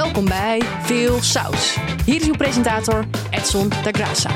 Welkom 0.00 0.24
bij 0.24 0.62
Veel 0.82 1.22
Saus. 1.22 1.76
Hier 2.04 2.20
is 2.20 2.26
uw 2.26 2.36
presentator 2.36 3.04
Edson 3.30 3.68
da 3.68 3.90
Graça. 3.90 4.30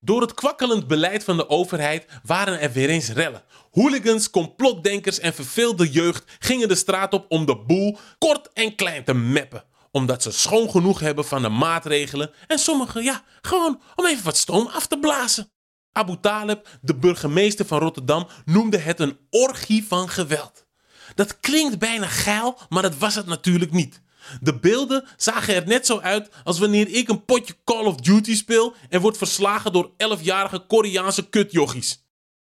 Door 0.00 0.20
het 0.20 0.34
kwakkelend 0.34 0.86
beleid 0.86 1.24
van 1.24 1.36
de 1.36 1.48
overheid 1.48 2.06
waren 2.22 2.60
er 2.60 2.72
weer 2.72 2.88
eens 2.88 3.08
rellen. 3.08 3.42
Hooligans, 3.70 4.30
complotdenkers 4.30 5.18
en 5.18 5.34
verveelde 5.34 5.90
jeugd 5.90 6.36
gingen 6.38 6.68
de 6.68 6.74
straat 6.74 7.14
op 7.14 7.26
om 7.28 7.46
de 7.46 7.56
boel 7.56 7.98
kort 8.18 8.52
en 8.52 8.74
klein 8.74 9.04
te 9.04 9.14
meppen. 9.14 9.64
Omdat 9.90 10.22
ze 10.22 10.32
schoon 10.32 10.70
genoeg 10.70 11.00
hebben 11.00 11.24
van 11.24 11.42
de 11.42 11.48
maatregelen 11.48 12.30
en 12.46 12.58
sommigen, 12.58 13.02
ja, 13.02 13.22
gewoon 13.40 13.80
om 13.96 14.06
even 14.06 14.24
wat 14.24 14.36
stoom 14.36 14.66
af 14.66 14.86
te 14.86 14.98
blazen. 14.98 15.52
Abu 15.94 16.16
Talib, 16.20 16.68
de 16.80 16.94
burgemeester 16.94 17.66
van 17.66 17.78
Rotterdam, 17.78 18.26
noemde 18.44 18.78
het 18.78 19.00
een 19.00 19.18
orgie 19.30 19.84
van 19.86 20.08
geweld. 20.08 20.66
Dat 21.14 21.40
klinkt 21.40 21.78
bijna 21.78 22.06
geil, 22.06 22.58
maar 22.68 22.82
dat 22.82 22.98
was 22.98 23.14
het 23.14 23.26
natuurlijk 23.26 23.72
niet. 23.72 24.02
De 24.40 24.58
beelden 24.58 25.04
zagen 25.16 25.54
er 25.54 25.66
net 25.66 25.86
zo 25.86 25.98
uit 25.98 26.28
als 26.44 26.58
wanneer 26.58 26.88
ik 26.88 27.08
een 27.08 27.24
potje 27.24 27.56
Call 27.64 27.84
of 27.84 27.94
Duty 27.94 28.36
speel 28.36 28.74
en 28.88 29.00
word 29.00 29.16
verslagen 29.16 29.72
door 29.72 29.90
11-jarige 29.90 30.58
Koreaanse 30.58 31.28
kutjochies. 31.28 32.04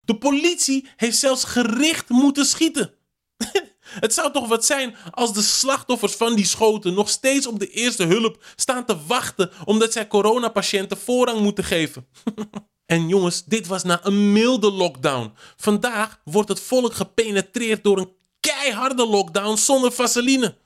De 0.01 0.17
politie 0.17 0.87
heeft 0.95 1.17
zelfs 1.17 1.43
gericht 1.43 2.09
moeten 2.09 2.45
schieten. 2.45 2.93
Het 3.79 4.13
zou 4.13 4.31
toch 4.31 4.47
wat 4.47 4.65
zijn 4.65 4.95
als 5.11 5.33
de 5.33 5.41
slachtoffers 5.41 6.15
van 6.15 6.35
die 6.35 6.45
schoten 6.45 6.93
nog 6.93 7.09
steeds 7.09 7.47
op 7.47 7.59
de 7.59 7.69
eerste 7.69 8.05
hulp 8.05 8.43
staan 8.55 8.85
te 8.85 9.05
wachten 9.07 9.51
omdat 9.65 9.91
zij 9.91 10.07
coronapatiënten 10.07 10.97
voorrang 10.97 11.39
moeten 11.39 11.63
geven. 11.63 12.07
En 12.89 13.07
jongens, 13.07 13.45
dit 13.45 13.67
was 13.67 13.83
na 13.83 13.99
een 14.03 14.31
milde 14.31 14.71
lockdown. 14.71 15.33
Vandaag 15.57 16.19
wordt 16.23 16.49
het 16.49 16.59
volk 16.59 16.93
gepenetreerd 16.93 17.83
door 17.83 17.97
een 17.97 18.13
keiharde 18.39 19.07
lockdown 19.07 19.57
zonder 19.57 19.91
vaseline. 19.91 20.57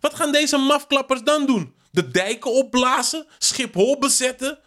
Wat 0.00 0.14
gaan 0.14 0.32
deze 0.32 0.56
mafklappers 0.56 1.22
dan 1.22 1.46
doen? 1.46 1.74
De 1.90 2.10
dijken 2.10 2.52
opblazen? 2.52 3.26
Schiphol 3.38 3.98
bezetten? 3.98 4.58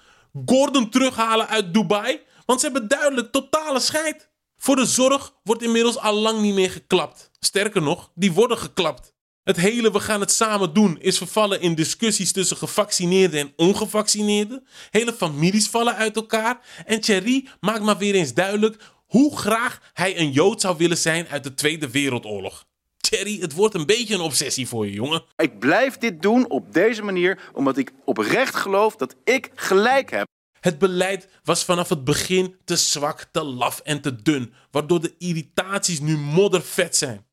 Gordon 0.46 0.90
terughalen 0.90 1.48
uit 1.48 1.74
Dubai? 1.74 2.22
Want 2.46 2.60
ze 2.60 2.66
hebben 2.66 2.88
duidelijk 2.88 3.32
totale 3.32 3.80
scheid. 3.80 4.30
Voor 4.58 4.76
de 4.76 4.86
zorg 4.86 5.34
wordt 5.44 5.64
inmiddels 5.64 5.98
al 5.98 6.14
lang 6.14 6.42
niet 6.42 6.54
meer 6.54 6.72
geklapt. 6.72 7.30
Sterker 7.40 7.82
nog, 7.82 8.12
die 8.16 8.32
worden 8.32 8.58
geklapt. 8.58 9.15
Het 9.46 9.58
hele 9.58 9.92
we 9.92 10.00
gaan 10.00 10.20
het 10.20 10.32
samen 10.32 10.74
doen 10.74 10.98
is 11.00 11.18
vervallen 11.18 11.62
in 11.62 11.76
discussies 11.76 12.32
tussen 12.32 12.58
gevaccineerden 12.58 13.40
en 13.40 13.54
ongevaccineerden. 13.56 14.68
Hele 14.90 15.14
families 15.14 15.68
vallen 15.68 15.96
uit 15.96 16.16
elkaar. 16.16 16.60
En 16.86 17.02
Thierry 17.02 17.48
maakt 17.60 17.84
maar 17.84 17.98
weer 17.98 18.16
eens 18.16 18.34
duidelijk 18.34 18.84
hoe 19.06 19.38
graag 19.38 19.92
hij 19.94 20.20
een 20.20 20.32
Jood 20.32 20.62
zou 20.62 20.78
willen 20.78 20.98
zijn 20.98 21.28
uit 21.28 21.44
de 21.44 21.54
Tweede 21.54 21.90
Wereldoorlog. 21.90 22.66
Thierry, 22.98 23.40
het 23.40 23.54
wordt 23.54 23.76
een 23.76 23.86
beetje 23.86 24.14
een 24.14 24.22
obsessie 24.22 24.68
voor 24.68 24.86
je, 24.86 24.92
jongen. 24.92 25.24
Ik 25.36 25.60
blijf 25.60 25.98
dit 25.98 26.22
doen 26.22 26.50
op 26.50 26.74
deze 26.74 27.02
manier 27.02 27.50
omdat 27.54 27.78
ik 27.78 27.92
oprecht 28.06 28.56
geloof 28.56 28.96
dat 28.96 29.16
ik 29.24 29.52
gelijk 29.56 30.12
heb. 30.12 30.28
Het 30.60 30.78
beleid 30.78 31.28
was 31.44 31.64
vanaf 31.64 31.90
het 31.90 32.04
begin 32.04 32.56
te 32.64 32.76
zwak, 32.76 33.28
te 33.32 33.44
laf 33.44 33.80
en 33.80 34.02
te 34.02 34.22
dun, 34.22 34.54
waardoor 34.72 35.02
de 35.02 35.16
irritaties 35.18 36.00
nu 36.00 36.18
moddervet 36.18 36.96
zijn. 36.96 37.26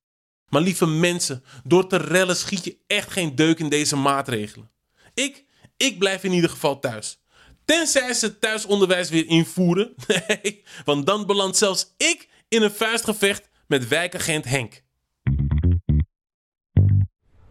Maar 0.52 0.62
lieve 0.62 0.86
mensen, 0.86 1.44
door 1.64 1.86
te 1.86 1.96
rellen 1.96 2.36
schiet 2.36 2.64
je 2.64 2.76
echt 2.86 3.10
geen 3.10 3.34
deuk 3.34 3.58
in 3.58 3.68
deze 3.68 3.96
maatregelen. 3.96 4.70
Ik, 5.14 5.44
ik 5.76 5.98
blijf 5.98 6.24
in 6.24 6.32
ieder 6.32 6.50
geval 6.50 6.78
thuis. 6.78 7.20
Tenzij 7.64 8.14
ze 8.14 8.26
het 8.26 8.40
thuisonderwijs 8.40 9.10
weer 9.10 9.26
invoeren. 9.26 9.94
Nee, 10.28 10.64
want 10.84 11.06
dan 11.06 11.26
belandt 11.26 11.56
zelfs 11.56 11.94
ik 11.96 12.28
in 12.48 12.62
een 12.62 12.70
vuistgevecht 12.70 13.48
met 13.66 13.88
wijkagent 13.88 14.44
Henk. 14.44 14.82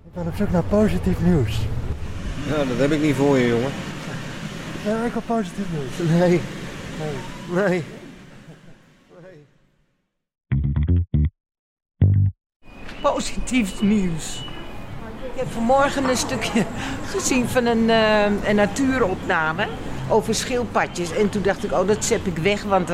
Ik 0.06 0.14
ben 0.14 0.28
op 0.28 0.36
zoek 0.36 0.52
naar 0.52 0.64
positief 0.64 1.20
nieuws. 1.20 1.58
Ja, 2.48 2.66
dat 2.66 2.78
heb 2.78 2.92
ik 2.92 3.02
niet 3.02 3.16
voor 3.16 3.38
je, 3.38 3.48
jongen. 3.48 3.72
Ja, 4.86 5.06
ik 5.06 5.14
wil 5.14 5.22
positief 5.22 5.66
nieuws. 5.72 6.10
Nee. 6.10 6.42
Nee. 7.50 7.68
Nee. 7.68 7.84
Positief 13.02 13.82
nieuws. 13.82 14.44
Ik 15.34 15.40
heb 15.40 15.52
vanmorgen 15.52 16.10
een 16.10 16.18
stukje 16.18 16.66
gezien 17.06 17.48
van 17.48 17.66
een, 17.66 17.90
eh, 17.90 18.50
een 18.50 18.56
natuuropname 18.56 19.68
over 20.10 20.36
schildpadjes. 20.36 21.12
En 21.12 21.30
toen 21.30 21.42
dacht 21.42 21.64
ik, 21.64 21.72
oh, 21.72 21.88
dat 21.88 22.06
zet 22.06 22.20
ik 22.24 22.38
weg. 22.38 22.64
Want 22.64 22.92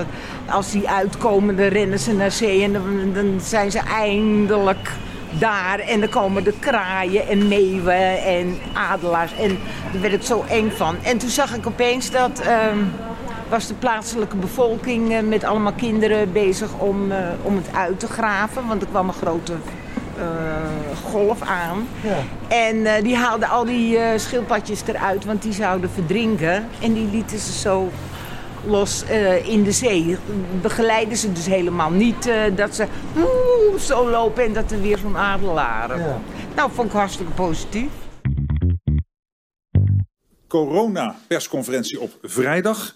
als 0.49 0.71
die 0.71 0.89
uitkomen, 0.89 1.57
dan 1.57 1.65
rennen 1.65 1.99
ze 1.99 2.13
naar 2.13 2.31
zee 2.31 2.63
en 2.63 2.73
dan, 3.13 3.39
zijn 3.41 3.71
ze 3.71 3.79
eindelijk 3.79 4.91
daar. 5.39 5.79
En 5.79 5.99
dan 5.99 6.09
komen 6.09 6.43
de 6.43 6.53
kraaien 6.59 7.27
en 7.27 7.47
meeuwen 7.47 8.23
en 8.23 8.57
adelaars. 8.73 9.33
En 9.33 9.59
daar 9.91 10.01
werd 10.01 10.13
ik 10.13 10.23
zo 10.23 10.45
eng 10.49 10.69
van. 10.69 10.95
En 11.03 11.17
toen 11.17 11.29
zag 11.29 11.55
ik 11.55 11.67
opeens 11.67 12.11
dat... 12.11 12.39
ehm, 12.39 12.77
was 13.49 13.67
de 13.67 13.73
plaatselijke 13.73 14.35
bevolking 14.35 15.13
eh, 15.13 15.21
met 15.21 15.43
allemaal 15.43 15.73
kinderen 15.73 16.31
bezig 16.31 16.77
om, 16.77 17.11
eh, 17.11 17.17
om 17.41 17.55
het 17.55 17.75
uit 17.75 17.99
te 17.99 18.07
graven. 18.07 18.67
Want 18.67 18.81
er 18.81 18.87
kwam 18.87 19.07
een 19.07 19.13
grote 19.13 19.53
golf 21.03 21.41
aan. 21.41 21.87
Ja. 22.03 22.17
En 22.47 22.85
eh, 22.85 23.03
die 23.03 23.15
haalden 23.15 23.49
al 23.49 23.65
die 23.65 23.97
eh, 23.97 24.19
schildpadjes 24.19 24.81
eruit, 24.87 25.25
want 25.25 25.41
die 25.41 25.53
zouden 25.53 25.89
verdrinken. 25.89 26.67
En 26.81 26.93
die 26.93 27.09
lieten 27.09 27.39
ze 27.39 27.51
zo 27.51 27.89
los 28.65 29.03
eh, 29.03 29.47
in 29.47 29.63
de 29.63 29.71
zee. 29.71 30.17
Begeleiden 30.61 31.17
ze 31.17 31.31
dus 31.31 31.45
helemaal 31.45 31.91
niet 31.91 32.27
eh, 32.27 32.55
dat 32.55 32.75
ze 32.75 32.87
zo 33.79 34.09
lopen 34.09 34.43
en 34.43 34.53
dat 34.53 34.71
er 34.71 34.81
weer 34.81 34.97
zo'n 34.97 35.17
adelaar. 35.17 35.99
Ja. 35.99 36.21
Nou, 36.55 36.71
vond 36.71 36.87
ik 36.87 36.93
hartstikke 36.93 37.31
positief. 37.31 37.89
corona-persconferentie 40.47 41.99
op 41.99 42.17
vrijdag 42.21 42.95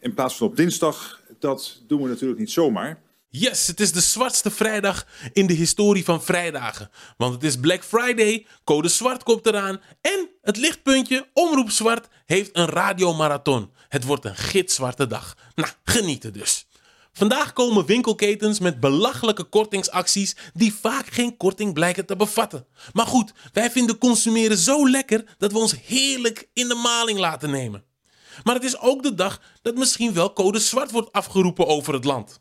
in 0.00 0.14
plaats 0.14 0.36
van 0.36 0.46
op 0.46 0.56
dinsdag. 0.56 1.20
Dat 1.38 1.82
doen 1.86 2.02
we 2.02 2.08
natuurlijk 2.08 2.40
niet 2.40 2.50
zomaar. 2.50 2.98
Yes, 3.30 3.66
het 3.66 3.80
is 3.80 3.92
de 3.92 4.00
zwartste 4.00 4.50
vrijdag 4.50 5.06
in 5.32 5.46
de 5.46 5.52
historie 5.52 6.04
van 6.04 6.22
vrijdagen. 6.22 6.90
Want 7.16 7.34
het 7.34 7.44
is 7.44 7.56
Black 7.56 7.84
Friday, 7.84 8.46
code 8.64 8.88
zwart 8.88 9.22
komt 9.22 9.46
eraan 9.46 9.80
en 10.00 10.30
het 10.42 10.56
lichtpuntje 10.56 11.28
Omroep 11.32 11.70
Zwart 11.70 12.08
heeft 12.26 12.56
een 12.56 12.66
radiomarathon. 12.66 13.72
Het 13.88 14.04
wordt 14.04 14.24
een 14.24 14.36
gitzwarte 14.36 15.06
dag. 15.06 15.36
Nou, 15.54 15.68
genieten 15.84 16.32
dus. 16.32 16.66
Vandaag 17.12 17.52
komen 17.52 17.86
winkelketens 17.86 18.58
met 18.58 18.80
belachelijke 18.80 19.44
kortingsacties 19.44 20.36
die 20.54 20.74
vaak 20.74 21.06
geen 21.06 21.36
korting 21.36 21.72
blijken 21.74 22.06
te 22.06 22.16
bevatten. 22.16 22.66
Maar 22.92 23.06
goed, 23.06 23.32
wij 23.52 23.70
vinden 23.70 23.98
consumeren 23.98 24.58
zo 24.58 24.88
lekker 24.90 25.24
dat 25.38 25.52
we 25.52 25.58
ons 25.58 25.74
heerlijk 25.86 26.48
in 26.52 26.68
de 26.68 26.74
maling 26.74 27.18
laten 27.18 27.50
nemen. 27.50 27.84
Maar 28.44 28.54
het 28.54 28.64
is 28.64 28.78
ook 28.78 29.02
de 29.02 29.14
dag 29.14 29.40
dat 29.62 29.74
misschien 29.74 30.14
wel 30.14 30.32
code 30.32 30.58
zwart 30.58 30.90
wordt 30.90 31.12
afgeroepen 31.12 31.66
over 31.66 31.94
het 31.94 32.04
land. 32.04 32.40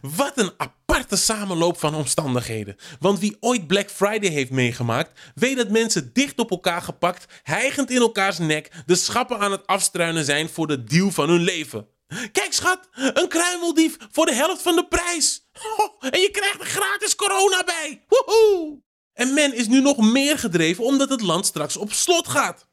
Wat 0.00 0.32
een 0.34 0.52
aparte 0.56 1.16
samenloop 1.16 1.78
van 1.78 1.94
omstandigheden. 1.94 2.76
Want 3.00 3.18
wie 3.18 3.36
ooit 3.40 3.66
Black 3.66 3.90
Friday 3.90 4.30
heeft 4.30 4.50
meegemaakt, 4.50 5.20
weet 5.34 5.56
dat 5.56 5.68
mensen 5.68 6.10
dicht 6.12 6.38
op 6.38 6.50
elkaar 6.50 6.82
gepakt, 6.82 7.40
hijgend 7.42 7.90
in 7.90 8.00
elkaars 8.00 8.38
nek, 8.38 8.70
de 8.86 8.94
schappen 8.94 9.38
aan 9.38 9.52
het 9.52 9.66
afstruinen 9.66 10.24
zijn 10.24 10.48
voor 10.48 10.66
de 10.66 10.84
deal 10.84 11.10
van 11.10 11.28
hun 11.28 11.42
leven. 11.42 11.88
Kijk 12.32 12.52
schat, 12.52 12.88
een 12.92 13.28
kruimeldief 13.28 13.96
voor 14.10 14.26
de 14.26 14.34
helft 14.34 14.62
van 14.62 14.76
de 14.76 14.86
prijs. 14.86 15.48
En 16.10 16.20
je 16.20 16.30
krijgt 16.30 16.60
er 16.60 16.66
gratis 16.66 17.14
corona 17.14 17.64
bij. 17.64 18.04
Woehoe! 18.08 18.84
En 19.12 19.34
men 19.34 19.54
is 19.54 19.66
nu 19.66 19.80
nog 19.80 19.96
meer 20.12 20.38
gedreven 20.38 20.84
omdat 20.84 21.08
het 21.08 21.20
land 21.20 21.46
straks 21.46 21.76
op 21.76 21.92
slot 21.92 22.28
gaat. 22.28 22.68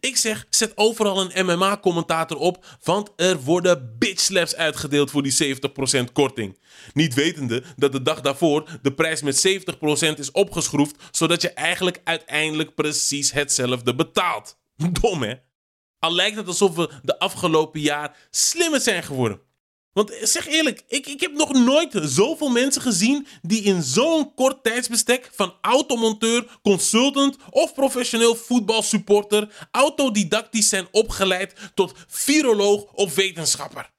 Ik 0.00 0.16
zeg, 0.16 0.46
zet 0.50 0.72
overal 0.74 1.20
een 1.20 1.46
MMA-commentator 1.46 2.38
op, 2.38 2.64
want 2.82 3.10
er 3.16 3.40
worden 3.42 3.96
bitch 3.98 4.20
slaps 4.20 4.56
uitgedeeld 4.56 5.10
voor 5.10 5.22
die 5.22 5.58
70% 5.58 6.12
korting. 6.12 6.58
Niet 6.92 7.14
wetende 7.14 7.62
dat 7.76 7.92
de 7.92 8.02
dag 8.02 8.20
daarvoor 8.20 8.78
de 8.82 8.92
prijs 8.92 9.22
met 9.22 9.64
70% 10.14 10.18
is 10.18 10.30
opgeschroefd, 10.30 10.96
zodat 11.10 11.42
je 11.42 11.50
eigenlijk 11.50 12.00
uiteindelijk 12.04 12.74
precies 12.74 13.32
hetzelfde 13.32 13.94
betaalt. 13.94 14.58
Dom 15.00 15.22
hè? 15.22 15.34
Al 15.98 16.14
lijkt 16.14 16.36
het 16.36 16.46
alsof 16.46 16.74
we 16.74 16.90
de 17.02 17.18
afgelopen 17.18 17.80
jaar 17.80 18.16
slimmer 18.30 18.80
zijn 18.80 19.02
geworden. 19.02 19.40
Want 19.96 20.18
zeg 20.22 20.46
eerlijk, 20.46 20.84
ik, 20.88 21.06
ik 21.06 21.20
heb 21.20 21.32
nog 21.32 21.52
nooit 21.52 21.98
zoveel 22.02 22.48
mensen 22.48 22.82
gezien 22.82 23.26
die 23.42 23.62
in 23.62 23.82
zo'n 23.82 24.34
kort 24.34 24.62
tijdsbestek 24.62 25.30
van 25.32 25.54
automonteur, 25.60 26.58
consultant 26.62 27.36
of 27.50 27.74
professioneel 27.74 28.34
voetbalsupporter 28.34 29.68
autodidactisch 29.70 30.68
zijn 30.68 30.88
opgeleid 30.90 31.54
tot 31.74 31.92
viroloog 32.06 32.92
of 32.92 33.14
wetenschapper. 33.14 33.90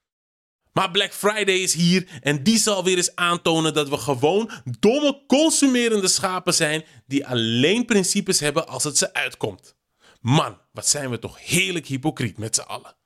Maar 0.74 0.92
Black 0.92 1.14
Friday 1.14 1.56
is 1.56 1.74
hier 1.74 2.08
en 2.22 2.44
die 2.44 2.58
zal 2.58 2.84
weer 2.84 2.98
eens 2.98 3.16
aantonen 3.16 3.74
dat 3.74 3.90
we 3.90 3.98
gewoon 3.98 4.52
domme 4.80 5.24
consumerende 5.28 6.08
schapen 6.08 6.54
zijn 6.54 6.84
die 7.08 7.28
alleen 7.28 7.86
principes 7.86 8.40
hebben 8.40 8.68
als 8.68 8.84
het 8.84 8.98
ze 8.98 9.14
uitkomt. 9.14 9.76
Man, 10.22 10.62
wat 10.72 10.88
zijn 10.88 11.10
we 11.10 11.20
toch 11.20 11.46
heerlijk 11.46 11.86
hypocriet 11.88 12.38
met 12.38 12.56
z'n 12.56 12.62
allen. 12.62 12.97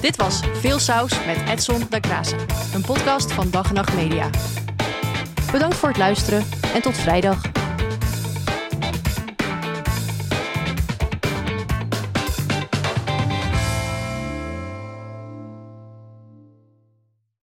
Dit 0.00 0.16
was 0.16 0.40
Veel 0.52 0.78
Saus 0.78 1.24
met 1.26 1.36
Edson 1.48 1.82
da 1.88 1.98
Graça, 2.00 2.36
een 2.74 2.82
podcast 2.82 3.32
van 3.32 3.50
Dag 3.50 3.68
en 3.68 3.74
Nacht 3.74 3.94
Media. 3.94 4.30
Bedankt 5.52 5.76
voor 5.76 5.88
het 5.88 5.98
luisteren 5.98 6.44
en 6.74 6.82
tot 6.82 6.96
vrijdag. 6.96 7.59